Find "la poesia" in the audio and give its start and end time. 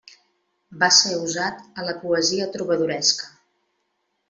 1.89-2.49